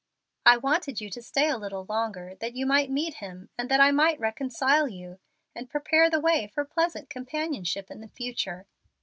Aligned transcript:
I 0.47 0.57
wanted 0.57 0.99
you 0.99 1.11
to 1.11 1.21
stay 1.21 1.47
a 1.47 1.59
little 1.59 1.85
longer, 1.87 2.33
that 2.39 2.55
you 2.55 2.65
might 2.65 2.89
meet 2.89 3.17
him, 3.17 3.49
and 3.55 3.69
that 3.69 3.79
I 3.79 3.91
might 3.91 4.19
reconcile 4.19 4.87
you, 4.87 5.19
and 5.53 5.69
prepare 5.69 6.09
the 6.09 6.19
way 6.19 6.47
for 6.47 6.65
pleasant 6.65 7.07
companionship 7.07 7.91
in 7.91 8.01
the 8.01 8.07
future. 8.07 8.65